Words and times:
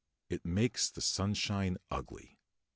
It 0.29 0.43
makes 0.43 0.89
the 0.89 0.99
sunshine 0.99 1.77
ugly. 1.91 2.39